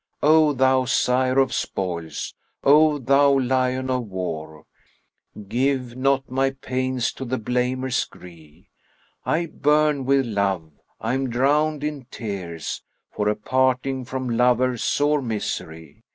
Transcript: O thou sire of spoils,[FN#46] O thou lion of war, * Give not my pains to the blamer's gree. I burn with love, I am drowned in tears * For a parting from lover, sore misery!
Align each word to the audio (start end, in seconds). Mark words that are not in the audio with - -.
O 0.23 0.51
thou 0.53 0.85
sire 0.85 1.37
of 1.37 1.53
spoils,[FN#46] 1.53 2.33
O 2.63 2.97
thou 2.97 3.37
lion 3.39 3.91
of 3.91 4.07
war, 4.07 4.65
* 5.01 5.47
Give 5.47 5.95
not 5.95 6.27
my 6.27 6.49
pains 6.49 7.13
to 7.13 7.23
the 7.23 7.37
blamer's 7.37 8.05
gree. 8.05 8.71
I 9.27 9.45
burn 9.45 10.05
with 10.05 10.25
love, 10.25 10.71
I 10.99 11.13
am 11.13 11.29
drowned 11.29 11.83
in 11.83 12.05
tears 12.09 12.81
* 12.97 13.11
For 13.15 13.29
a 13.29 13.35
parting 13.35 14.03
from 14.03 14.27
lover, 14.27 14.75
sore 14.75 15.21
misery! 15.21 16.03